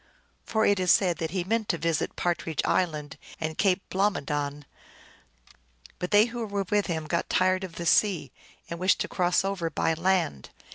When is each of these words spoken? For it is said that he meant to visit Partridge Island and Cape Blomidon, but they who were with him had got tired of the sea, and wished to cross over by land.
For 0.47 0.65
it 0.65 0.79
is 0.79 0.91
said 0.91 1.17
that 1.19 1.29
he 1.29 1.43
meant 1.43 1.69
to 1.69 1.77
visit 1.77 2.15
Partridge 2.15 2.63
Island 2.65 3.19
and 3.39 3.55
Cape 3.55 3.87
Blomidon, 3.91 4.65
but 5.99 6.09
they 6.09 6.25
who 6.25 6.43
were 6.47 6.63
with 6.71 6.87
him 6.87 7.03
had 7.03 7.09
got 7.11 7.29
tired 7.29 7.63
of 7.63 7.75
the 7.75 7.85
sea, 7.85 8.31
and 8.67 8.79
wished 8.79 8.99
to 9.01 9.07
cross 9.07 9.45
over 9.45 9.69
by 9.69 9.93
land. 9.93 10.49